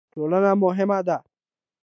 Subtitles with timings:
[0.13, 1.17] ټولنه مهمه ده.